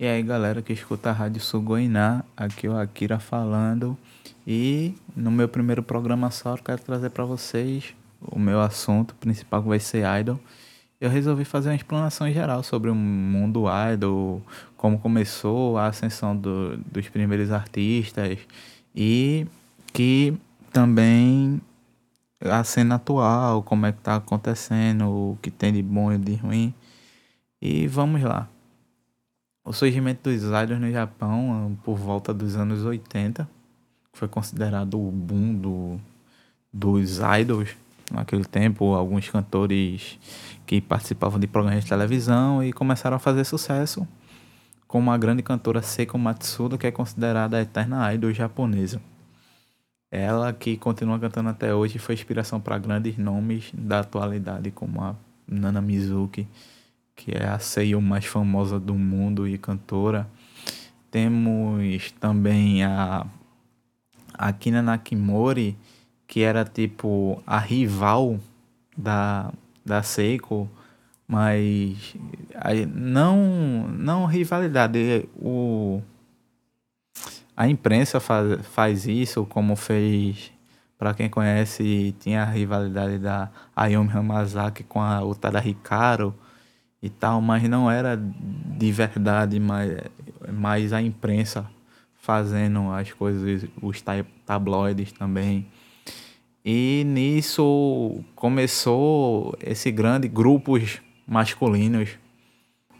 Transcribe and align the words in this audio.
E 0.00 0.06
aí 0.06 0.22
galera 0.22 0.62
que 0.62 0.72
escuta 0.72 1.10
a 1.10 1.12
Rádio 1.12 1.40
Sugoiná, 1.40 2.22
aqui 2.36 2.68
é 2.68 2.70
o 2.70 2.78
Akira 2.78 3.18
falando. 3.18 3.98
E 4.46 4.94
no 5.16 5.28
meu 5.28 5.48
primeiro 5.48 5.82
programa 5.82 6.30
só 6.30 6.54
eu 6.54 6.62
quero 6.62 6.80
trazer 6.80 7.10
para 7.10 7.24
vocês 7.24 7.96
o 8.22 8.38
meu 8.38 8.60
assunto 8.60 9.12
principal 9.16 9.60
que 9.60 9.68
vai 9.68 9.80
ser 9.80 10.04
Idol. 10.20 10.38
Eu 11.00 11.10
resolvi 11.10 11.44
fazer 11.44 11.70
uma 11.70 11.74
explanação 11.74 12.30
geral 12.30 12.62
sobre 12.62 12.90
o 12.90 12.94
mundo 12.94 13.64
Idol, 13.92 14.40
como 14.76 15.00
começou 15.00 15.76
a 15.76 15.88
ascensão 15.88 16.36
do, 16.36 16.76
dos 16.76 17.08
primeiros 17.08 17.50
artistas 17.50 18.38
e 18.94 19.48
que 19.92 20.32
também 20.72 21.60
a 22.40 22.62
cena 22.62 22.94
atual, 22.94 23.64
como 23.64 23.84
é 23.84 23.90
que 23.90 23.98
tá 23.98 24.14
acontecendo, 24.14 25.08
o 25.08 25.38
que 25.42 25.50
tem 25.50 25.72
de 25.72 25.82
bom 25.82 26.12
e 26.12 26.18
de 26.18 26.36
ruim. 26.36 26.72
E 27.60 27.88
vamos 27.88 28.22
lá. 28.22 28.48
O 29.68 29.72
surgimento 29.74 30.30
dos 30.30 30.44
idols 30.44 30.80
no 30.80 30.90
Japão 30.90 31.78
por 31.84 31.94
volta 31.94 32.32
dos 32.32 32.56
anos 32.56 32.86
80 32.86 33.46
foi 34.14 34.26
considerado 34.26 34.98
o 34.98 35.10
boom 35.10 35.54
do, 35.56 36.00
dos 36.72 37.18
idols 37.38 37.76
naquele 38.10 38.46
tempo, 38.46 38.94
alguns 38.94 39.28
cantores 39.28 40.18
que 40.64 40.80
participavam 40.80 41.38
de 41.38 41.46
programas 41.46 41.84
de 41.84 41.90
televisão 41.90 42.64
e 42.64 42.72
começaram 42.72 43.18
a 43.18 43.20
fazer 43.20 43.44
sucesso, 43.44 44.08
como 44.86 45.10
a 45.10 45.18
grande 45.18 45.42
cantora 45.42 45.82
Seiko 45.82 46.16
Matsuda, 46.16 46.78
que 46.78 46.86
é 46.86 46.90
considerada 46.90 47.58
a 47.58 47.60
eterna 47.60 48.14
idol 48.14 48.32
japonesa. 48.32 49.02
Ela, 50.10 50.50
que 50.50 50.78
continua 50.78 51.18
cantando 51.18 51.50
até 51.50 51.74
hoje, 51.74 51.98
foi 51.98 52.14
inspiração 52.14 52.58
para 52.58 52.78
grandes 52.78 53.18
nomes 53.18 53.70
da 53.74 54.00
atualidade, 54.00 54.70
como 54.70 55.02
a 55.02 55.14
Nana 55.46 55.82
Mizuki, 55.82 56.48
que 57.18 57.32
é 57.32 57.48
a 57.48 57.58
seiyuu 57.58 58.00
mais 58.00 58.24
famosa 58.24 58.78
do 58.78 58.94
mundo 58.94 59.46
e 59.48 59.58
cantora. 59.58 60.28
Temos 61.10 62.12
também 62.20 62.84
a 62.84 63.26
Akina 64.32 64.80
Nakimori, 64.80 65.76
que 66.28 66.42
era 66.42 66.64
tipo 66.64 67.42
a 67.44 67.58
rival 67.58 68.38
da, 68.96 69.52
da 69.84 70.00
Seiko, 70.00 70.70
mas 71.26 72.14
não 72.94 73.88
não 73.88 74.26
rivalidade, 74.26 75.28
o 75.34 76.00
a 77.56 77.66
imprensa 77.66 78.20
faz, 78.20 78.64
faz 78.68 79.06
isso, 79.08 79.44
como 79.46 79.74
fez 79.74 80.52
para 80.96 81.14
quem 81.14 81.28
conhece, 81.28 82.14
tinha 82.20 82.42
a 82.42 82.46
rivalidade 82.46 83.18
da 83.18 83.50
Ayumi 83.74 84.10
Hamazaki 84.12 84.84
com 84.84 85.00
a 85.02 85.24
Utada 85.24 85.58
Hikaru 85.66 86.32
e 87.02 87.08
tal, 87.08 87.40
mas 87.40 87.62
não 87.68 87.90
era 87.90 88.16
de 88.16 88.92
verdade, 88.92 89.58
mas, 89.60 89.98
mas 90.52 90.92
a 90.92 91.00
imprensa 91.00 91.68
fazendo 92.20 92.90
as 92.92 93.12
coisas, 93.12 93.64
os 93.80 94.02
tabloides 94.44 95.12
também. 95.12 95.66
E 96.64 97.02
nisso 97.06 98.22
começou 98.34 99.56
esse 99.60 99.90
grande 99.90 100.28
grupos 100.28 101.00
masculinos. 101.26 102.10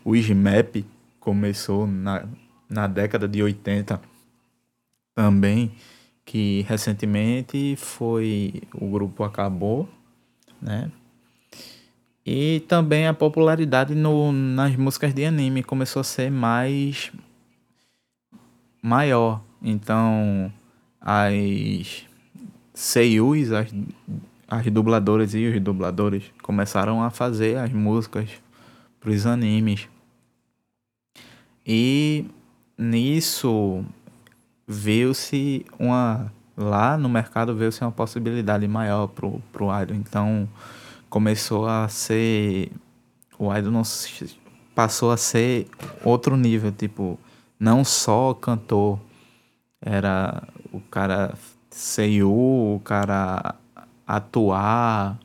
O 0.05 0.17
SMAP 0.17 0.87
começou 1.21 1.87
na, 1.87 2.25
na 2.71 2.87
década 2.87 3.29
de 3.29 3.43
80 3.43 4.01
também, 5.15 5.73
que 6.25 6.65
recentemente 6.69 7.75
foi 7.77 8.63
o 8.73 8.89
grupo 8.89 9.25
acabou, 9.25 9.89
né? 10.63 10.91
E 12.31 12.61
também 12.69 13.07
a 13.07 13.15
popularidade 13.15 13.95
no, 13.95 14.31
nas 14.33 14.77
músicas 14.77 15.15
de 15.15 15.25
anime 15.25 15.63
começou 15.63 16.01
a 16.01 16.05
ser 16.05 16.31
mais 16.31 17.11
maior. 18.83 19.41
Então, 19.63 20.53
as 21.01 22.05
seiyus, 22.75 23.51
as, 23.51 23.71
as 24.47 24.67
dubladoras 24.67 25.33
e 25.35 25.47
os 25.47 25.59
dubladores 25.59 26.25
começaram 26.43 27.03
a 27.03 27.09
fazer 27.09 27.57
as 27.57 27.73
músicas 27.73 28.29
para 29.01 29.09
os 29.11 29.25
animes. 29.25 29.89
E 31.67 32.27
nisso 32.77 33.83
viu-se 34.67 35.65
uma 35.79 36.31
lá 36.55 36.99
no 36.99 37.09
mercado 37.09 37.57
viu-se 37.57 37.81
uma 37.81 37.91
possibilidade 37.91 38.69
maior 38.69 39.07
pro 39.07 39.41
pro 39.51 39.71
idol. 39.81 39.97
Então 39.97 40.47
começou 41.09 41.67
a 41.67 41.89
ser 41.89 42.71
o 43.39 43.55
idol 43.55 43.83
passou 44.75 45.11
a 45.11 45.17
ser 45.17 45.69
outro 46.05 46.37
nível, 46.37 46.73
tipo, 46.73 47.19
não 47.59 47.85
só 47.85 48.35
cantor, 48.35 48.99
era 49.81 50.43
o 50.73 50.81
cara 50.81 51.35
Seiyu, 51.71 52.31
o 52.31 52.81
cara 52.85 53.55
atuar 54.07 55.19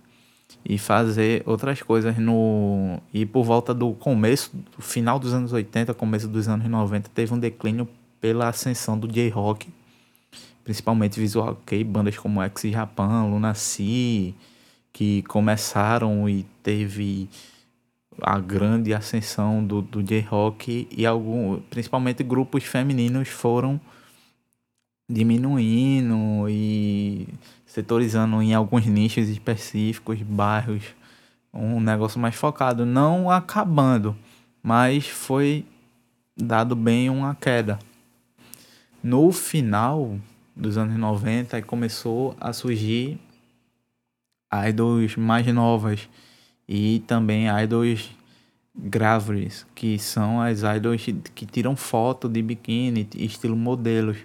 e 0.65 0.77
fazer 0.77 1.43
outras 1.45 1.81
coisas 1.81 2.17
no 2.17 2.99
e 3.13 3.25
por 3.25 3.43
volta 3.43 3.73
do 3.73 3.93
começo, 3.93 4.51
do 4.75 4.81
final 4.81 5.19
dos 5.19 5.33
anos 5.33 5.51
80, 5.51 5.93
começo 5.93 6.27
dos 6.27 6.47
anos 6.47 6.67
90, 6.67 7.09
teve 7.13 7.33
um 7.33 7.39
declínio 7.39 7.87
pela 8.21 8.49
ascensão 8.49 8.97
do 8.97 9.07
J-Rock, 9.07 9.69
principalmente 10.63 11.19
visual 11.19 11.59
kei, 11.65 11.83
bandas 11.83 12.17
como 12.17 12.41
X 12.41 12.71
Japan, 12.71 13.25
Lunacy, 13.25 14.33
que 14.93 15.23
começaram 15.23 16.29
e 16.29 16.43
teve 16.61 17.27
a 18.21 18.39
grande 18.39 18.93
ascensão 18.93 19.65
do, 19.65 19.81
do 19.81 20.03
J-Rock 20.03 20.87
e 20.91 21.05
algum, 21.05 21.59
principalmente 21.61 22.23
grupos 22.23 22.63
femininos 22.63 23.27
foram 23.27 23.81
diminuindo 25.09 26.47
e 26.47 27.27
setorizando 27.65 28.41
em 28.41 28.53
alguns 28.53 28.85
nichos 28.85 29.27
específicos, 29.29 30.21
bairros, 30.21 30.83
um 31.51 31.79
negócio 31.79 32.19
mais 32.19 32.35
focado, 32.35 32.85
não 32.85 33.29
acabando, 33.31 34.15
mas 34.61 35.07
foi 35.07 35.65
dado 36.37 36.75
bem 36.75 37.09
uma 37.09 37.35
queda. 37.35 37.79
No 39.03 39.31
final 39.31 40.17
dos 40.55 40.77
anos 40.77 40.95
90 40.97 41.61
começou 41.63 42.35
a 42.39 42.53
surgir 42.53 43.19
idols 44.67 45.15
mais 45.15 45.45
novas 45.47 46.07
e 46.67 47.03
também 47.07 47.47
idols 47.63 48.09
grávidas, 48.75 49.65
que 49.75 49.99
são 49.99 50.41
as 50.41 50.61
idols 50.63 51.05
que 51.35 51.45
tiram 51.45 51.75
foto 51.75 52.27
de 52.27 52.41
biquíni, 52.41 53.07
estilo 53.15 53.55
modelos. 53.55 54.17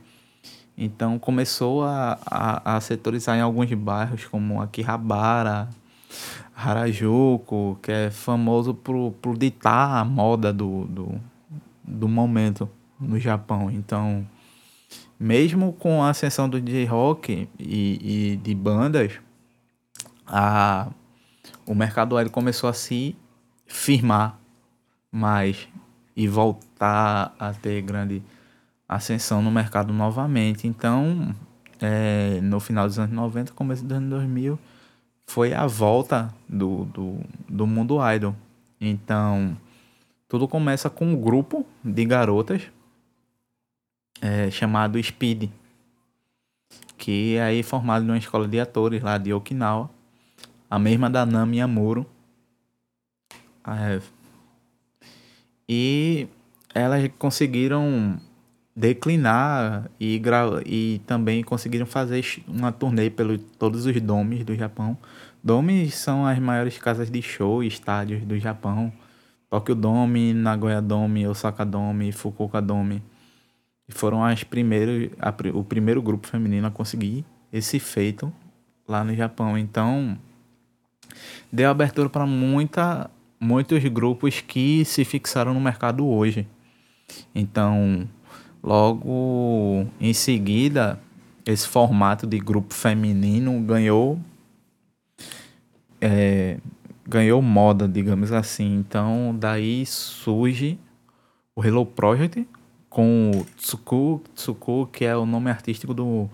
Então 0.76 1.18
começou 1.18 1.84
a, 1.84 2.18
a, 2.24 2.76
a 2.76 2.80
setorizar 2.80 3.36
em 3.36 3.40
alguns 3.40 3.72
bairros, 3.74 4.24
como 4.26 4.62
Akihabara, 4.62 5.68
Harajuku, 6.54 7.78
que 7.82 7.92
é 7.92 8.10
famoso 8.10 8.72
por, 8.72 9.12
por 9.20 9.36
ditar 9.36 9.98
a 9.98 10.04
moda 10.04 10.52
do, 10.52 10.84
do, 10.86 11.20
do 11.82 12.08
momento 12.08 12.68
no 12.98 13.18
Japão. 13.18 13.70
Então, 13.70 14.26
mesmo 15.18 15.72
com 15.72 16.02
a 16.02 16.10
ascensão 16.10 16.48
do 16.48 16.60
J-Rock 16.60 17.48
e, 17.58 18.32
e 18.32 18.36
de 18.36 18.54
bandas, 18.54 19.20
a, 20.28 20.88
o 21.66 21.74
mercado 21.74 22.16
aéreo 22.16 22.30
começou 22.30 22.68
a 22.68 22.72
se 22.72 23.16
firmar 23.66 24.38
mais 25.10 25.68
e 26.14 26.28
voltar 26.28 27.34
a 27.38 27.52
ter 27.52 27.80
grande 27.82 28.22
ascensão 28.88 29.42
no 29.42 29.50
mercado 29.50 29.92
novamente. 29.92 30.66
Então, 30.66 31.34
é, 31.80 32.40
no 32.42 32.60
final 32.60 32.86
dos 32.86 32.98
anos 32.98 33.14
90, 33.14 33.52
começo 33.52 33.84
dos 33.84 33.96
anos 33.96 34.10
2000, 34.10 34.58
foi 35.26 35.52
a 35.52 35.66
volta 35.66 36.34
do, 36.48 36.84
do, 36.86 37.20
do 37.48 37.66
mundo 37.66 37.98
idol. 38.14 38.34
Então, 38.80 39.56
tudo 40.28 40.48
começa 40.48 40.90
com 40.90 41.06
um 41.06 41.20
grupo 41.20 41.66
de 41.84 42.04
garotas 42.04 42.62
é, 44.20 44.50
chamado 44.50 45.02
Speed, 45.02 45.50
que 46.96 47.36
é 47.36 47.42
aí 47.42 47.62
formado 47.62 48.04
numa 48.04 48.18
escola 48.18 48.48
de 48.48 48.58
atores 48.58 49.02
lá 49.02 49.18
de 49.18 49.32
Okinawa, 49.32 49.90
a 50.70 50.78
mesma 50.78 51.08
da 51.08 51.24
Nami 51.24 51.60
Amuro. 51.60 52.06
E 55.68 56.26
elas 56.74 57.10
conseguiram 57.18 58.18
declinar 58.74 59.90
e, 59.98 60.22
e 60.64 61.00
também 61.04 61.42
conseguiram 61.42 61.84
fazer 61.84 62.24
uma 62.46 62.70
turnê 62.70 63.10
pelos 63.10 63.40
todos 63.58 63.86
os 63.86 64.00
domes 64.00 64.44
do 64.44 64.54
Japão. 64.54 64.96
Domes 65.42 65.94
são 65.94 66.24
as 66.26 66.38
maiores 66.38 66.78
casas 66.78 67.10
de 67.10 67.20
show 67.20 67.62
e 67.62 67.66
estádios 67.66 68.22
do 68.22 68.38
Japão. 68.38 68.92
Tokyo 69.50 69.74
Dome, 69.74 70.32
Nagoya 70.32 70.80
Dome, 70.80 71.26
Osaka 71.26 71.64
Dome, 71.64 72.12
Fukuoka 72.12 72.60
Dome. 72.60 73.02
E 73.88 73.92
foram 73.92 74.22
as 74.22 74.44
primeiras, 74.44 75.10
a, 75.18 75.34
o 75.54 75.64
primeiro 75.64 76.02
grupo 76.02 76.26
feminino 76.26 76.66
a 76.66 76.70
conseguir 76.70 77.24
esse 77.52 77.80
feito 77.80 78.32
lá 78.86 79.02
no 79.02 79.14
Japão. 79.14 79.56
Então, 79.56 80.18
deu 81.52 81.70
abertura 81.70 82.08
para 82.08 82.26
muita, 82.26 83.10
muitos 83.40 83.82
grupos 83.84 84.40
que 84.40 84.84
se 84.84 85.04
fixaram 85.04 85.54
no 85.54 85.60
mercado 85.60 86.06
hoje. 86.06 86.46
Então, 87.34 88.08
logo 88.62 89.86
em 90.00 90.12
seguida, 90.12 91.00
esse 91.46 91.66
formato 91.66 92.26
de 92.26 92.38
grupo 92.38 92.74
feminino 92.74 93.60
ganhou 93.62 94.18
é, 96.00 96.58
ganhou 97.06 97.40
moda, 97.40 97.88
digamos 97.88 98.32
assim. 98.32 98.76
Então, 98.76 99.34
daí 99.38 99.84
surge 99.86 100.78
o 101.56 101.64
Hello 101.64 101.86
Project 101.86 102.46
com 102.88 103.30
o 103.34 103.44
Tsuku, 103.56 104.22
Tsuku, 104.34 104.88
que 104.92 105.04
é 105.04 105.16
o 105.16 105.24
nome 105.24 105.50
artístico 105.50 105.94
do 105.94 106.28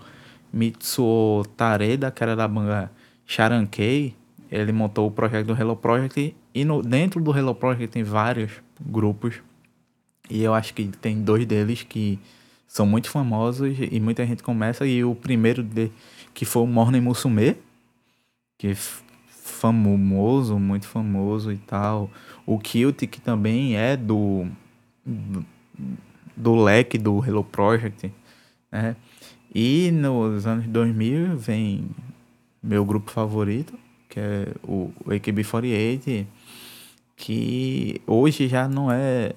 Mitsuo 0.51 1.45
Tareda, 1.55 2.11
que 2.11 2.23
era 2.23 2.35
da 2.35 2.47
banda 2.47 2.91
Sharankei. 3.25 4.15
Ele 4.55 4.71
montou 4.71 5.07
o 5.07 5.11
projeto 5.11 5.47
do 5.47 5.53
Hello 5.53 5.75
Project 5.75 6.35
e 6.53 6.63
no, 6.63 6.81
dentro 6.81 7.21
do 7.21 7.37
Hello 7.37 7.53
Project 7.53 7.87
tem 7.91 8.03
vários 8.03 8.51
grupos. 8.79 9.41
E 10.29 10.41
eu 10.41 10.53
acho 10.53 10.73
que 10.73 10.85
tem 10.85 11.21
dois 11.21 11.45
deles 11.45 11.83
que 11.83 12.19
são 12.67 12.85
muito 12.85 13.09
famosos 13.09 13.75
e 13.79 13.99
muita 13.99 14.25
gente 14.25 14.41
começa. 14.41 14.85
E 14.85 15.03
o 15.03 15.13
primeiro 15.13 15.61
de, 15.61 15.91
que 16.33 16.45
foi 16.45 16.63
o 16.63 16.67
Morning 16.67 17.01
Musume, 17.01 17.57
que 18.57 18.67
é 18.67 18.75
famoso, 18.75 20.57
muito 20.57 20.87
famoso 20.87 21.51
e 21.51 21.57
tal. 21.57 22.09
O 22.45 22.57
Kilt, 22.57 23.05
que 23.07 23.19
também 23.19 23.75
é 23.75 23.97
do, 23.97 24.47
do, 25.05 25.45
do 26.35 26.55
leque 26.55 26.97
do 26.97 27.23
Hello 27.25 27.43
Project, 27.43 28.11
né? 28.71 28.95
E 29.53 29.91
nos 29.91 30.47
anos 30.47 30.65
2000 30.67 31.37
vem 31.37 31.89
meu 32.61 32.83
grupo 32.83 33.11
favorito, 33.11 33.77
que 34.15 34.19
é 34.21 34.47
o 34.63 34.93
AKB48, 35.07 36.25
que 37.17 38.01
hoje 38.07 38.47
já 38.47 38.65
não 38.65 38.89
é 38.89 39.33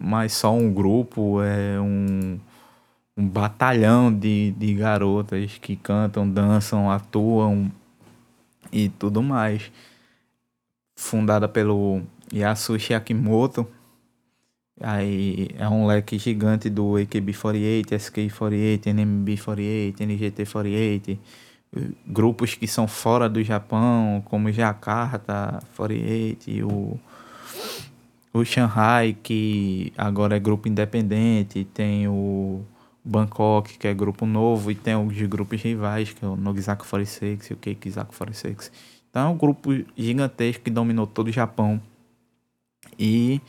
mais 0.00 0.32
só 0.32 0.54
um 0.54 0.72
grupo, 0.72 1.42
é 1.42 1.78
um 1.78 2.40
um 3.16 3.28
batalhão 3.28 4.10
de, 4.10 4.52
de 4.52 4.74
garotas 4.74 5.58
que 5.58 5.76
cantam, 5.76 6.26
dançam, 6.28 6.90
atuam 6.90 7.70
e 8.72 8.88
tudo 8.88 9.22
mais. 9.22 9.70
Fundada 10.96 11.46
pelo 11.46 12.00
Yasushi 12.32 12.94
Akimoto. 12.94 13.66
Aí 14.80 15.50
é 15.58 15.68
um 15.68 15.86
leque 15.86 16.18
gigante 16.18 16.70
do 16.70 16.92
AKB48, 16.92 17.90
SK48, 17.90 18.84
NMB48, 18.84 19.96
NGT48, 19.98 21.18
grupos 22.06 22.54
que 22.54 22.66
são 22.66 22.86
fora 22.86 23.28
do 23.28 23.42
Japão, 23.42 24.22
como 24.26 24.52
Jakarta 24.52 25.62
48, 25.76 26.66
o 26.66 27.00
o 28.32 28.44
Shanghai, 28.44 29.14
que 29.22 29.92
agora 29.96 30.36
é 30.36 30.40
grupo 30.40 30.66
independente, 30.66 31.64
tem 31.64 32.08
o 32.08 32.62
Bangkok, 33.04 33.76
que 33.76 33.86
é 33.86 33.92
grupo 33.92 34.24
novo, 34.24 34.70
e 34.70 34.74
tem 34.74 34.96
os 34.96 35.20
grupos 35.22 35.60
rivais, 35.60 36.12
que 36.12 36.24
é 36.24 36.28
o 36.28 36.36
Nogizaku 36.36 36.86
46 36.88 37.50
e 37.50 37.52
o 37.52 37.56
Keikizaku 37.56 38.16
46. 38.16 38.72
Então 39.10 39.28
é 39.28 39.28
um 39.28 39.36
grupo 39.36 39.70
gigantesco 39.96 40.64
que 40.64 40.70
dominou 40.70 41.06
todo 41.06 41.28
o 41.28 41.32
Japão 41.32 41.80
e 42.98 43.40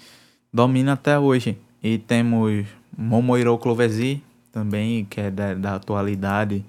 domina 0.51 0.93
até 0.93 1.17
hoje. 1.17 1.57
E 1.81 1.97
temos 1.97 2.65
Momoiro 2.97 3.57
Clovesi 3.57 4.21
também, 4.51 5.05
que 5.05 5.21
é 5.21 5.31
da, 5.31 5.53
da 5.53 5.75
atualidade, 5.75 6.65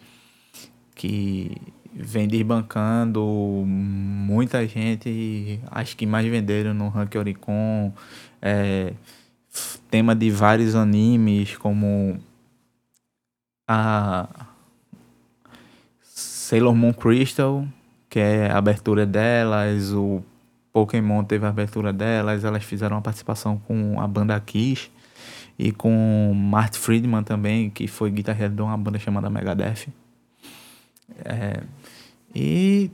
que 0.95 1.57
vem 1.93 2.27
desbancando 2.27 3.23
muita 3.67 4.67
gente, 4.67 5.61
acho 5.71 5.97
que 5.97 6.07
mais 6.07 6.27
venderam 6.27 6.75
no 6.75 6.89
Rank 6.89 7.15
Oricon, 7.15 7.93
é, 8.43 8.93
tema 9.91 10.15
de 10.15 10.31
vários 10.31 10.75
animes 10.75 11.57
como 11.57 12.19
a 13.67 14.29
Sailor 16.03 16.75
Moon 16.75 16.93
Crystal, 16.93 17.67
que 18.11 18.19
é 18.19 18.51
a 18.51 18.59
abertura 18.59 19.07
delas, 19.07 19.93
o 19.93 20.23
Pokémon 20.73 21.23
teve 21.23 21.47
a 21.47 21.49
abertura 21.49 21.93
delas, 21.93 22.45
elas 22.45 22.65
fizeram 22.65 22.97
uma 22.97 23.03
participação 23.03 23.59
com 23.59 24.01
a 24.01 24.07
banda 24.09 24.39
Kiss 24.41 24.91
e 25.57 25.71
com 25.71 26.33
Marty 26.35 26.79
Friedman 26.79 27.23
também, 27.23 27.71
que 27.71 27.87
foi 27.87 28.11
guitarrista 28.11 28.51
de 28.51 28.61
uma 28.61 28.77
banda 28.77 28.99
chamada 28.99 29.31
Megadeth. 29.31 29.87
É, 31.25 31.63
e 32.35 32.91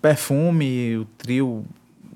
Perfume, 0.00 0.96
o 0.96 1.04
trio 1.16 1.64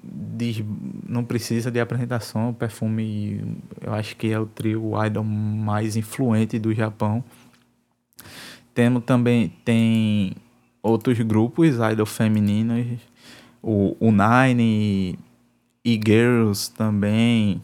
diz, 0.03 0.63
não 1.07 1.25
precisa 1.25 1.71
de 1.71 1.81
apresentação, 1.81 2.51
o 2.51 2.55
Perfume 2.55 3.59
eu 3.81 3.93
acho 3.95 4.17
que 4.17 4.31
é 4.31 4.39
o 4.39 4.47
trio 4.47 4.93
idol 5.05 5.25
mais 5.25 5.97
influente 5.97 6.59
do 6.59 6.75
Japão. 6.75 7.23
Temos 8.75 9.05
também 9.05 9.53
tem 9.65 10.33
outros 10.83 11.19
grupos 11.21 11.77
idol 11.93 12.07
femininos, 12.07 13.01
o, 13.63 13.97
o 14.01 14.11
Nine 14.11 15.19
e 15.85 16.01
Girls 16.05 16.71
também. 16.73 17.63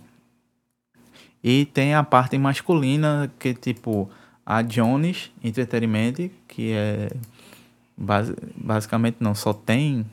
E 1.42 1.64
tem 1.66 1.94
a 1.94 2.02
parte 2.02 2.36
masculina 2.36 3.32
que 3.38 3.54
tipo 3.54 4.10
a 4.44 4.62
Jones 4.62 5.30
Entertainment, 5.42 6.30
que 6.46 6.72
é 6.72 7.10
basicamente 7.98 9.16
não 9.20 9.34
só 9.34 9.52
tem 9.52 10.06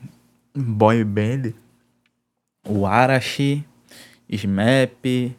boy 0.54 1.04
band, 1.04 1.52
o 2.66 2.84
Arashi, 2.84 3.64
SMAP, 4.28 5.36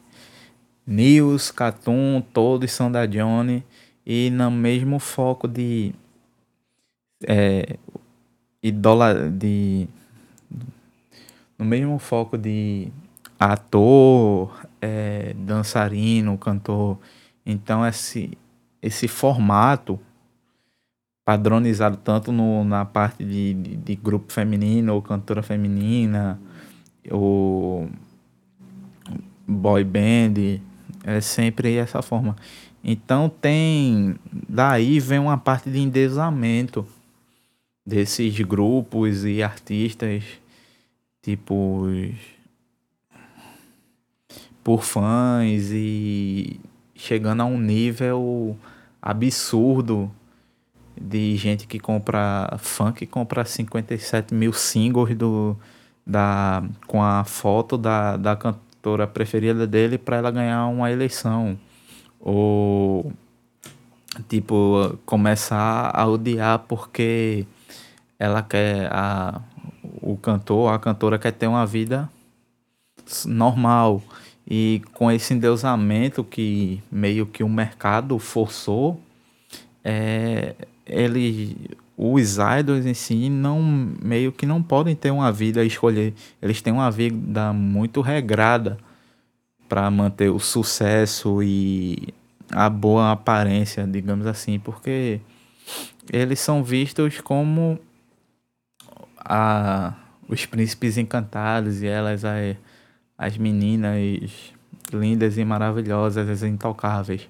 News, 0.86 1.52
Cartoon, 1.52 2.22
todos 2.34 2.72
são 2.72 2.90
da 2.90 3.06
Johnny 3.06 3.64
e 4.06 4.30
no 4.30 4.50
mesmo 4.50 5.00
foco 5.00 5.48
de 5.48 5.94
é, 7.28 7.78
idola 8.64 9.30
de 9.30 9.90
no 11.60 11.66
mesmo 11.66 12.00
foco 12.00 12.38
de 12.38 12.88
ator, 13.38 14.66
é, 14.82 15.34
dançarino, 15.34 16.38
cantor. 16.38 16.98
Então 17.46 17.86
esse 17.86 18.38
esse 18.82 19.08
formato 19.08 20.00
padronizado 21.28 21.98
tanto 21.98 22.32
no, 22.32 22.64
na 22.64 22.86
parte 22.86 23.26
de, 23.26 23.54
de, 23.54 23.76
de 23.76 23.96
grupo 23.96 24.32
feminino 24.32 24.94
ou 24.94 25.02
cantora 25.02 25.44
feminina 25.44 26.40
ou 27.12 27.90
boy 29.46 29.84
band 29.84 30.62
é 31.04 31.20
sempre 31.20 31.76
essa 31.76 32.02
forma 32.02 32.34
então 32.88 33.28
tem. 33.28 34.16
Daí 34.48 34.98
vem 35.02 35.20
uma 35.20 35.38
parte 35.38 35.70
de 35.70 35.80
endeusamento 35.80 36.88
desses 37.86 38.40
grupos 38.40 39.26
e 39.26 39.44
artistas, 39.44 40.24
tipo. 41.22 41.86
por 44.64 44.84
fãs 44.84 45.70
e 45.72 46.62
chegando 46.96 47.42
a 47.42 47.46
um 47.46 47.60
nível 47.60 48.58
absurdo 49.02 50.10
de 51.02 51.36
gente 51.38 51.68
que 51.68 51.80
compra 51.80 52.58
que 52.96 53.06
compra 53.06 53.46
57 53.46 54.34
mil 54.34 54.54
singles 54.54 55.16
do, 55.16 55.58
da, 56.06 56.64
com 56.88 57.04
a 57.04 57.24
foto 57.24 57.78
da, 57.78 58.18
da 58.18 58.36
cantora 58.36 59.08
preferida 59.08 59.68
dele 59.68 59.98
para 59.98 60.18
ela 60.18 60.32
ganhar 60.32 60.68
uma 60.68 60.92
eleição. 60.92 61.58
Ou 62.20 63.12
tipo 64.28 64.98
começar 65.06 65.92
a 65.94 66.08
odiar 66.08 66.60
porque 66.68 67.46
ela 68.18 68.42
quer 68.42 68.90
a 68.92 69.42
o 70.02 70.16
cantor, 70.16 70.74
a 70.74 70.80
cantora 70.80 71.20
quer 71.20 71.32
ter 71.32 71.48
uma 71.48 71.66
vida 71.66 72.10
normal. 73.26 74.02
E 74.50 74.82
com 74.94 75.12
esse 75.12 75.34
endeusamento 75.34 76.24
que 76.24 76.82
meio 76.90 77.26
que 77.26 77.44
o 77.44 77.50
mercado 77.50 78.18
forçou, 78.18 79.02
é, 79.84 80.56
ele, 80.88 81.56
os 81.98 82.38
idols 82.38 82.86
em 82.86 82.94
si 82.94 83.30
não 83.30 83.62
meio 84.02 84.32
que 84.32 84.46
não 84.46 84.62
podem 84.62 84.96
ter 84.96 85.12
uma 85.12 85.32
vida 85.32 85.62
a 85.62 85.66
escolher, 85.66 86.14
eles 86.42 86.62
têm 86.62 86.74
uma 86.74 86.90
vida 86.90 87.52
muito 87.54 88.02
regrada 88.02 88.78
para 89.68 89.90
manter 89.92 90.30
o 90.30 90.40
sucesso 90.40 91.44
e 91.44 92.14
a 92.52 92.70
boa 92.70 93.12
aparência, 93.12 93.86
digamos 93.86 94.26
assim, 94.26 94.60
porque 94.60 95.20
eles 96.12 96.40
são 96.40 96.64
vistos 96.64 97.20
como 97.20 97.78
a, 99.18 99.94
os 100.28 100.46
príncipes 100.46 100.98
encantados 100.98 101.82
e 101.82 101.88
elas 101.88 102.24
as, 102.24 102.56
as 103.18 103.38
meninas 103.38 104.54
lindas 104.94 105.38
e 105.38 105.44
maravilhosas, 105.44 106.30
as 106.30 106.44
intocáveis, 106.44 107.28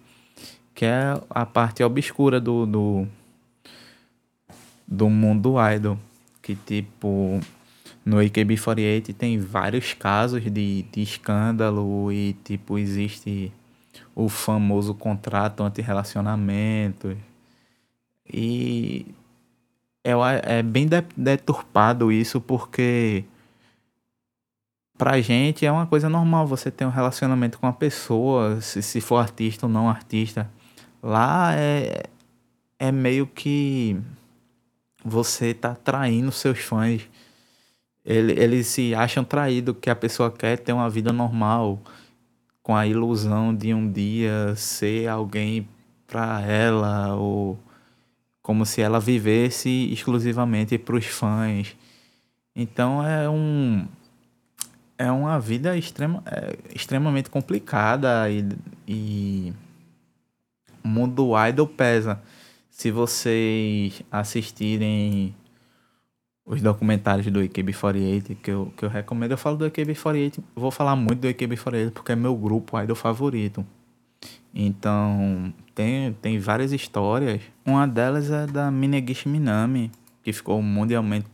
que 0.75 0.85
é 0.85 1.19
a 1.29 1.45
parte 1.45 1.83
obscura 1.83 2.39
do, 2.39 2.67
do, 2.67 3.07
do 4.87 5.09
mundo 5.09 5.55
idol, 5.73 5.97
que 6.41 6.55
tipo 6.55 7.39
no 8.05 8.17
AKB48 8.17 9.13
tem 9.13 9.37
vários 9.37 9.93
casos 9.93 10.41
de, 10.41 10.83
de 10.83 11.01
escândalo 11.01 12.11
e 12.11 12.33
tipo 12.43 12.77
existe 12.77 13.51
o 14.15 14.29
famoso 14.29 14.93
contrato 14.93 15.61
anti-relacionamento. 15.61 17.17
E 18.31 19.05
é, 20.03 20.13
é 20.59 20.63
bem 20.63 20.87
deturpado 21.15 22.11
isso 22.11 22.39
porque 22.39 23.25
pra 24.97 25.21
gente 25.21 25.65
é 25.65 25.71
uma 25.71 25.85
coisa 25.85 26.09
normal 26.09 26.47
você 26.47 26.71
ter 26.71 26.85
um 26.85 26.89
relacionamento 26.89 27.59
com 27.59 27.67
uma 27.67 27.73
pessoa, 27.73 28.59
se, 28.61 28.81
se 28.81 29.01
for 29.01 29.17
artista 29.17 29.65
ou 29.65 29.71
não 29.71 29.89
artista. 29.89 30.49
Lá 31.03 31.53
é, 31.53 32.03
é 32.79 32.91
meio 32.91 33.27
que 33.27 34.01
você 35.07 35.53
tá 35.53 35.73
traindo 35.75 36.31
seus 36.31 36.59
fãs. 36.59 37.07
Eles, 38.05 38.37
eles 38.37 38.67
se 38.67 38.93
acham 38.95 39.23
traídos 39.23 39.75
que 39.81 39.89
a 39.89 39.95
pessoa 39.95 40.31
quer 40.31 40.57
ter 40.57 40.73
uma 40.73 40.89
vida 40.89 41.11
normal, 41.11 41.79
com 42.61 42.75
a 42.75 42.85
ilusão 42.85 43.55
de 43.55 43.73
um 43.73 43.89
dia 43.89 44.53
ser 44.55 45.07
alguém 45.07 45.67
para 46.05 46.41
ela, 46.41 47.15
ou 47.15 47.57
como 48.41 48.65
se 48.65 48.81
ela 48.81 48.99
vivesse 48.99 49.91
exclusivamente 49.91 50.77
para 50.77 50.95
os 50.95 51.05
fãs. 51.05 51.75
Então 52.55 53.05
é 53.05 53.29
um 53.29 53.87
é 54.97 55.11
uma 55.11 55.39
vida 55.39 55.77
extrema, 55.77 56.23
é, 56.25 56.57
extremamente 56.73 57.29
complicada 57.29 58.29
e, 58.29 58.47
e 58.87 59.53
o 60.83 60.87
mundo 60.87 61.15
do 61.15 61.47
idol 61.47 61.67
pesa. 61.67 62.19
Se 62.77 62.91
vocês 62.91 64.03
assistirem 64.11 65.35
os 66.45 66.61
documentários 66.61 67.25
do 67.25 67.39
AKB48 67.39 68.37
que 68.37 68.51
eu, 68.51 68.71
que 68.77 68.85
eu 68.85 68.89
recomendo, 68.89 69.31
eu 69.31 69.37
falo 69.37 69.57
do 69.57 69.65
AKB48, 69.65 70.43
vou 70.55 70.69
falar 70.69 70.95
muito 70.95 71.21
do 71.21 71.27
AKB48 71.27 71.89
porque 71.89 72.11
é 72.11 72.15
meu 72.15 72.35
grupo 72.35 72.79
idol 72.79 72.95
favorito. 72.95 73.65
Então, 74.53 75.51
tem, 75.73 76.13
tem 76.21 76.37
várias 76.37 76.71
histórias. 76.71 77.41
Uma 77.65 77.87
delas 77.87 78.29
é 78.29 78.45
da 78.45 78.69
Minegishi 78.69 79.27
Minami, 79.27 79.91
que 80.21 80.31
ficou 80.31 80.61
mundialmente 80.61 81.25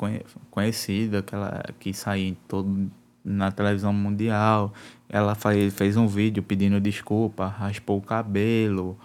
conhecida, 0.50 1.20
aquela 1.20 1.62
que 1.78 1.94
saiu 1.94 2.38
todo 2.48 2.90
na 3.22 3.52
televisão 3.52 3.92
mundial. 3.92 4.72
Ela 5.10 5.36
fez, 5.36 5.74
fez 5.74 5.98
um 5.98 6.08
vídeo 6.08 6.42
pedindo 6.42 6.80
desculpa, 6.80 7.48
raspou 7.48 7.98
o 7.98 8.02
cabelo, 8.02 8.98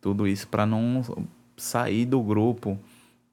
tudo 0.00 0.26
isso 0.26 0.48
para 0.48 0.66
não 0.66 1.00
sair 1.56 2.04
do 2.04 2.20
grupo. 2.20 2.78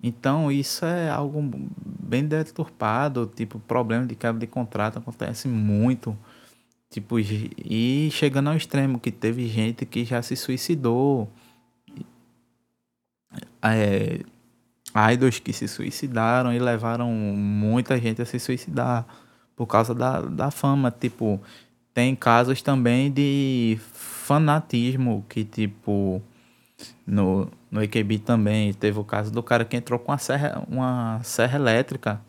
Então 0.01 0.51
isso 0.51 0.85
é 0.85 1.09
algo 1.09 1.41
bem 1.85 2.25
deturpado, 2.25 3.31
tipo, 3.33 3.59
problema 3.59 4.05
de 4.05 4.15
quebra 4.15 4.39
de 4.39 4.47
contrato 4.47 4.99
acontece 4.99 5.47
muito. 5.47 6.17
Tipo, 6.89 7.17
e 7.19 8.09
chegando 8.11 8.49
ao 8.49 8.55
extremo 8.55 8.99
que 8.99 9.11
teve 9.11 9.47
gente 9.47 9.85
que 9.85 10.05
já 10.05 10.21
se 10.21 10.35
suicidou. 10.35 11.27
É, 13.61 14.19
idols 15.11 15.39
que 15.39 15.51
se 15.51 15.67
suicidaram 15.67 16.53
e 16.53 16.59
levaram 16.59 17.09
muita 17.11 17.97
gente 17.97 18.21
a 18.21 18.25
se 18.25 18.37
suicidar 18.37 19.07
por 19.55 19.65
causa 19.65 19.95
da, 19.95 20.21
da 20.21 20.51
fama. 20.51 20.91
Tipo, 20.91 21.41
tem 21.93 22.15
casos 22.15 22.61
também 22.61 23.11
de 23.11 23.79
fanatismo 23.93 25.25
que, 25.27 25.43
tipo, 25.43 26.21
no, 27.05 27.49
no 27.69 27.83
EQB 27.83 28.19
também 28.19 28.73
teve 28.73 28.99
o 28.99 29.03
caso 29.03 29.31
do 29.31 29.43
cara 29.43 29.65
que 29.65 29.77
entrou 29.77 29.99
com 29.99 30.11
uma 30.11 30.17
serra, 30.17 30.63
uma 30.69 31.21
serra 31.23 31.57
elétrica 31.57 32.21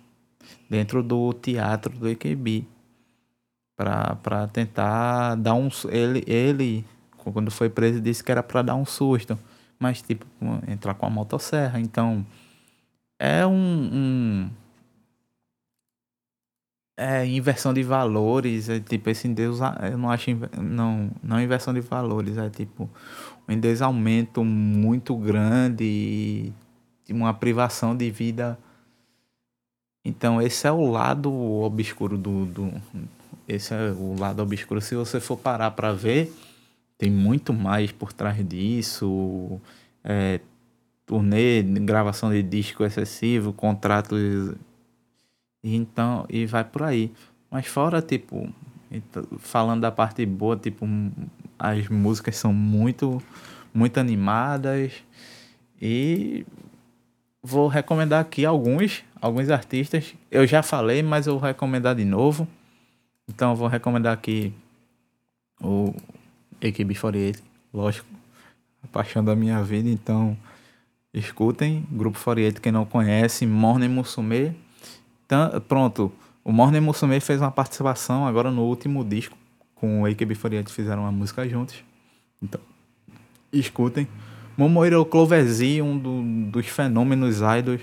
dentro 0.69 1.03
do 1.03 1.33
teatro 1.33 1.97
do 1.97 2.09
EQB 2.09 2.67
para 3.77 4.47
tentar 4.53 5.35
dar 5.37 5.55
um 5.55 5.69
ele 5.89 6.23
ele 6.27 6.85
quando 7.17 7.51
foi 7.51 7.69
preso 7.69 8.01
disse 8.01 8.23
que 8.23 8.31
era 8.31 8.43
para 8.43 8.63
dar 8.63 8.75
um 8.75 8.85
susto 8.85 9.39
mas 9.79 10.01
tipo 10.01 10.27
entrar 10.67 10.95
com 10.95 11.07
a 11.07 11.11
motosserra. 11.11 11.79
Então 11.81 12.25
é 13.19 13.47
um, 13.47 13.91
um 13.93 14.51
é, 16.97 17.27
inversão 17.27 17.73
de 17.75 17.83
valores, 17.83 18.69
é 18.69 18.79
tipo 18.81 19.11
esse 19.11 19.29
Deus, 19.29 19.59
eu 19.91 19.99
não 19.99 20.11
acho 20.11 20.31
não, 20.61 21.11
não 21.23 21.41
inversão 21.41 21.75
de 21.75 21.81
valores, 21.81 22.37
é 22.39 22.49
tipo 22.49 22.89
um 23.49 23.53
endeusamento 23.53 24.45
muito 24.45 25.17
grande 25.17 25.85
e 27.09 27.13
uma 27.13 27.35
privação 27.35 27.97
de 27.97 28.11
vida. 28.11 28.59
Então 30.05 30.41
esse 30.41 30.67
é 30.67 30.73
o 30.73 30.91
lado 30.91 31.33
obscuro 31.33 32.17
do, 32.17 32.47
do 32.47 32.73
esse 33.49 33.75
é 33.75 33.91
o 33.91 34.17
lado 34.19 34.43
obscuro. 34.43 34.81
Se 34.81 34.95
você 34.95 35.21
for 35.21 35.37
parar 35.37 35.71
para 35.73 35.93
ver, 35.93 36.33
tem 36.97 37.11
muito 37.11 37.53
mais 37.53 37.93
por 37.93 38.13
trás 38.13 38.47
disso. 38.47 39.61
É, 40.03 40.41
turnê, 41.07 41.63
gravação 41.63 42.31
de 42.31 42.43
disco 42.43 42.85
excessivo, 42.85 43.53
contratos 43.53 44.55
e 45.65 45.75
então, 45.75 46.27
e 46.29 46.45
vai 46.45 46.63
por 46.63 46.83
aí. 46.83 47.11
Mas 47.51 47.67
fora, 47.67 48.03
tipo, 48.03 48.53
então, 48.91 49.25
falando 49.39 49.81
da 49.81 49.91
parte 49.91 50.25
boa, 50.27 50.59
tipo, 50.59 50.87
as 51.59 51.89
músicas 51.89 52.37
são 52.37 52.53
muito, 52.53 53.23
muito 53.73 53.99
animadas. 53.99 54.93
E 55.81 56.45
vou 57.43 57.67
recomendar 57.67 58.21
aqui 58.21 58.45
alguns, 58.45 59.03
alguns 59.19 59.49
artistas. 59.49 60.15
Eu 60.31 60.47
já 60.47 60.63
falei, 60.63 61.03
mas 61.03 61.27
eu 61.27 61.39
vou 61.39 61.49
recomendar 61.49 61.95
de 61.95 62.05
novo. 62.05 62.47
Então 63.27 63.53
eu 63.53 63.57
vou 63.57 63.67
recomendar 63.67 64.13
aqui 64.13 64.53
o 65.63 65.95
AKB48, 66.61 67.41
lógico, 67.73 68.07
a 68.83 68.87
paixão 68.89 69.25
da 69.25 69.35
minha 69.35 69.63
vida. 69.63 69.89
Então 69.89 70.37
escutem, 71.15 71.87
Grupo 71.91 72.23
48, 72.23 72.61
quem 72.61 72.71
não 72.71 72.85
conhece, 72.85 73.47
Morning 73.47 73.89
Musume 73.89 74.64
então, 75.27 75.61
pronto, 75.63 76.13
o 76.45 76.53
Morning 76.53 76.81
Musume 76.81 77.19
fez 77.21 77.41
uma 77.41 77.51
participação 77.51 78.27
agora 78.27 78.51
no 78.51 78.63
último 78.63 79.05
disco, 79.05 79.37
com 79.75 80.03
o 80.03 80.05
AKB48 80.05 80.69
fizeram 80.69 81.03
uma 81.03 81.13
música 81.13 81.49
juntos. 81.49 81.77
Então, 82.43 82.61
escutem. 83.53 84.07
Momohiro 84.57 85.05
Cloverzi, 85.05 85.83
um 85.83 85.99
do, 85.99 86.23
dos 86.51 86.67
fenômenos 86.67 87.41
idols 87.41 87.81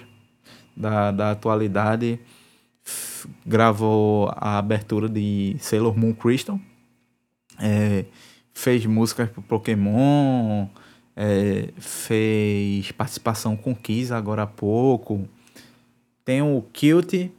da, 0.75 1.11
da 1.11 1.31
atualidade, 1.31 2.19
gravou 3.45 4.31
a 4.35 4.57
abertura 4.57 5.09
de 5.09 5.55
Sailor 5.59 5.97
Moon 5.97 6.13
Crystal, 6.13 6.59
é, 7.59 8.05
fez 8.53 8.85
músicas 8.85 9.29
pro 9.29 9.41
Pokémon, 9.41 10.67
é, 11.15 11.69
fez 11.77 12.91
participação 12.91 13.57
com 13.57 13.75
Kiss 13.75 14.13
agora 14.13 14.43
há 14.43 14.47
pouco, 14.47 15.27
tem 16.23 16.41
o 16.41 16.61
Cute, 16.73 17.31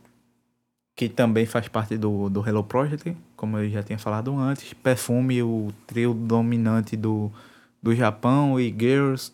que 0.95 1.09
também 1.09 1.47
faz 1.47 1.69
parte 1.69 1.97
do, 1.97 2.29
do 2.29 2.47
Hello 2.47 2.63
Project, 2.63 3.17
como 3.37 3.59
eu 3.59 3.71
já 3.71 3.83
tinha 3.83 3.99
falado 3.99 4.37
antes. 4.37 4.73
Perfume, 4.75 5.43
o 5.43 5.73
trio 5.87 6.15
dominante 6.15 6.97
do, 6.97 7.31
do 7.83 7.95
Japão, 7.95 8.59
e 8.61 8.75
Girls. 8.77 9.33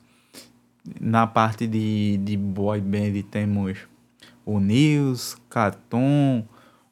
Na 1.01 1.27
parte 1.27 1.67
de, 1.67 2.17
de 2.19 2.37
boy 2.37 2.81
band 2.81 3.23
temos 3.31 3.79
o 4.47 4.59
News, 4.59 5.37
Cartoon, 5.51 6.43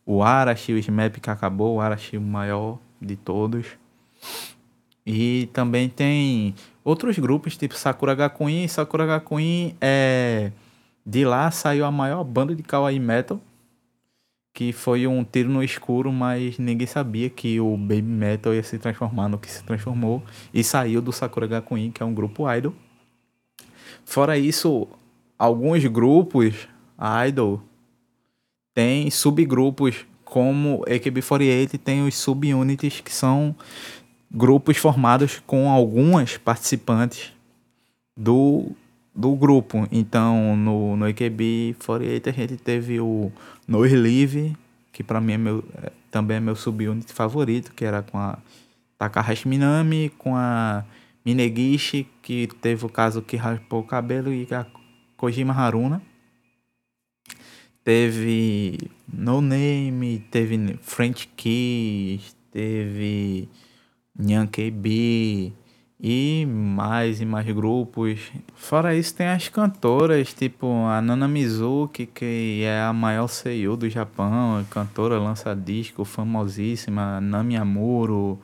o 0.04 0.22
Arashi, 0.22 0.72
o 0.72 0.78
Smap 0.78 1.18
que 1.20 1.30
acabou, 1.30 1.76
o 1.76 1.80
Arashi 1.80 2.18
o 2.18 2.20
maior 2.20 2.78
de 3.00 3.16
todos. 3.16 3.66
E 5.06 5.48
também 5.52 5.88
tem 5.88 6.54
outros 6.84 7.18
grupos, 7.18 7.56
tipo 7.56 7.74
Sakura 7.74 8.14
Gakuin. 8.14 8.68
Sakura 8.68 9.06
Gakuin 9.06 9.74
é 9.80 10.52
de 11.06 11.24
lá 11.24 11.52
saiu 11.52 11.84
a 11.84 11.92
maior 11.92 12.24
banda 12.24 12.52
de 12.52 12.64
kawaii 12.64 12.98
metal, 12.98 13.40
que 14.52 14.72
foi 14.72 15.06
um 15.06 15.22
tiro 15.22 15.48
no 15.48 15.62
escuro, 15.62 16.10
mas 16.10 16.58
ninguém 16.58 16.86
sabia 16.86 17.30
que 17.30 17.60
o 17.60 17.76
baby 17.76 18.02
metal 18.02 18.52
ia 18.52 18.62
se 18.64 18.76
transformar 18.76 19.28
no 19.28 19.38
que 19.38 19.48
se 19.48 19.62
transformou 19.62 20.20
e 20.52 20.64
saiu 20.64 21.00
do 21.00 21.12
Sakura 21.12 21.46
Gakuin, 21.46 21.92
que 21.92 22.02
é 22.02 22.06
um 22.06 22.12
grupo 22.12 22.50
idol. 22.52 22.74
Fora 24.04 24.36
isso, 24.36 24.88
alguns 25.38 25.84
grupos 25.84 26.66
idol 27.28 27.62
têm 28.74 29.10
subgrupos 29.10 30.04
como 30.24 30.84
AKB48 30.86 31.78
tem 31.78 32.04
os 32.04 32.16
subunits 32.16 33.00
que 33.00 33.12
são 33.12 33.54
grupos 34.30 34.76
formados 34.76 35.40
com 35.46 35.70
algumas 35.70 36.36
participantes 36.36 37.32
do 38.16 38.72
do 39.16 39.34
grupo. 39.34 39.88
Então, 39.90 40.56
no, 40.56 40.96
no 40.96 41.06
AKB 41.06 41.74
48 41.84 42.28
a 42.28 42.32
gente 42.32 42.56
teve 42.58 43.00
o 43.00 43.32
No 43.66 43.80
Relive, 43.80 44.54
que 44.92 45.02
para 45.02 45.20
mim 45.20 45.32
é 45.32 45.38
meu, 45.38 45.64
é, 45.82 45.90
também 46.10 46.36
é 46.36 46.40
meu 46.40 46.54
subunit 46.54 47.12
favorito, 47.12 47.72
que 47.74 47.84
era 47.84 48.02
com 48.02 48.18
a 48.18 48.38
Takahashi 48.98 49.48
Minami, 49.48 50.10
com 50.18 50.36
a 50.36 50.84
Minegishi, 51.24 52.06
que 52.22 52.46
teve 52.60 52.84
o 52.84 52.88
caso 52.88 53.22
que 53.22 53.36
raspou 53.36 53.80
o 53.80 53.86
cabelo, 53.86 54.32
e 54.32 54.46
a 54.52 54.66
Kojima 55.16 55.54
Haruna. 55.54 56.02
Teve 57.82 58.78
No 59.12 59.40
Name, 59.40 60.24
teve 60.30 60.78
French 60.82 61.28
Kiss, 61.36 62.34
teve 62.50 63.48
Nyan 64.18 64.46
KB, 64.46 65.52
e 66.00 66.46
mais 66.46 67.20
e 67.20 67.24
mais 67.24 67.46
grupos. 67.46 68.20
Fora 68.54 68.94
isso, 68.94 69.14
tem 69.14 69.28
as 69.28 69.48
cantoras, 69.48 70.32
tipo 70.34 70.66
a 70.86 71.00
Nana 71.00 71.26
Mizuki, 71.26 72.06
que 72.06 72.62
é 72.64 72.82
a 72.82 72.92
maior 72.92 73.28
seiyuu 73.28 73.76
do 73.76 73.88
Japão, 73.88 74.64
cantora, 74.70 75.18
lança 75.18 75.54
disco, 75.54 76.04
famosíssima, 76.04 77.20
Nami 77.20 77.56
Amuro. 77.56 78.38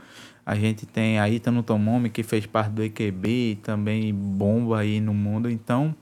A 0.45 0.57
gente 0.57 0.87
tem 0.87 1.21
a 1.21 1.29
Itano 1.29 1.63
Tomomi, 1.63 2.11
que 2.11 2.23
fez 2.23 2.47
parte 2.47 2.71
do 2.71 2.83
EKB, 2.83 3.61
também 3.63 4.13
bomba 4.13 4.81
aí 4.81 5.01
no 5.01 5.15
mundo. 5.15 5.49
Então, 5.49 5.95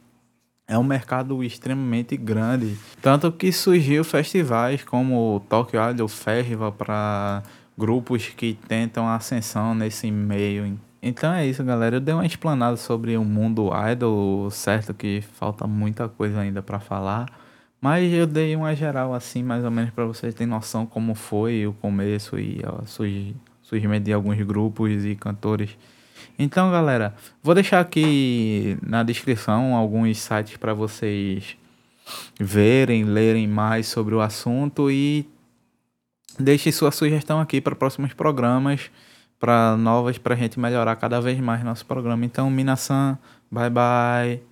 é 0.66 0.78
um 0.78 0.85
mercado 0.85 1.42
extremamente 1.45 2.16
grande. 2.16 2.78
Tanto 3.02 3.30
que 3.33 3.52
surgiu 3.52 4.02
festivais 4.02 4.83
como 4.83 5.37
o 5.37 5.40
Tokyo 5.40 5.78
Idol 5.90 6.09
Festival 6.09 6.73
para 6.73 7.42
grupos 7.76 8.28
que 8.28 8.57
tentam 8.66 9.09
ascensão 9.09 9.75
nesse 9.75 10.11
meio. 10.11 10.78
Então 11.02 11.33
é 11.33 11.47
isso, 11.47 11.64
galera. 11.64 11.97
Eu 11.97 12.00
dei 12.00 12.14
uma 12.14 12.26
explanada 12.26 12.76
sobre 12.76 13.16
o 13.16 13.25
mundo 13.25 13.71
idol, 13.90 14.50
certo 14.50 14.92
que 14.92 15.23
falta 15.23 15.66
muita 15.66 16.09
coisa 16.09 16.40
ainda 16.40 16.62
para 16.62 16.78
falar, 16.78 17.26
mas 17.80 18.12
eu 18.12 18.26
dei 18.26 18.54
uma 18.54 18.75
geral 18.75 19.14
assim, 19.14 19.42
mais 19.42 19.64
ou 19.64 19.71
menos 19.71 19.90
para 19.90 20.04
vocês 20.04 20.35
terem 20.35 20.50
noção 20.50 20.85
como 20.85 21.14
foi 21.14 21.66
o 21.66 21.73
começo 21.73 22.38
e 22.38 22.61
o 22.66 22.85
surgimento 23.62 24.04
de 24.04 24.12
alguns 24.12 24.40
grupos 24.42 25.04
e 25.07 25.14
cantores. 25.14 25.76
Então, 26.38 26.71
galera, 26.71 27.14
vou 27.42 27.54
deixar 27.54 27.80
aqui 27.80 28.76
na 28.83 29.02
descrição 29.02 29.75
alguns 29.75 30.19
sites 30.19 30.59
para 30.59 30.75
vocês 30.75 31.57
verem, 32.38 33.04
lerem 33.04 33.49
mais 33.49 33.87
sobre 33.87 34.14
o 34.14 34.21
assunto 34.21 34.90
e 34.90 35.26
deixe 36.38 36.71
sua 36.73 36.90
sugestão 36.90 37.40
aqui 37.40 37.61
para 37.61 37.75
próximos 37.75 38.12
programas 38.12 38.90
para 39.40 39.76
novas 39.76 40.18
para 40.18 40.35
a 40.35 40.38
gente 40.38 40.61
melhorar 40.61 40.94
cada 40.97 41.20
vez 41.20 41.40
mais 41.40 41.64
nosso 41.64 41.87
programa. 41.87 42.25
Então, 42.25 42.50
Minasan, 42.50 43.18
bye 43.50 43.70
bye. 43.70 44.50